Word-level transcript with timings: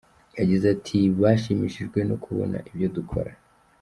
Yagize 0.39 0.65
ati 0.75 0.97
“Bashimishijwe 1.21 1.99
no 2.09 2.15
kubona 2.23 2.57
ibyo 2.69 2.87
dukora. 2.95 3.31